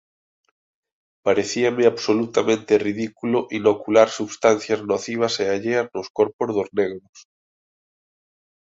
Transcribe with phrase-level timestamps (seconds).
[1.23, 7.17] Parecíame absolutamente ridículo inocular substancias nocivas e alleas nos corpos dos negros.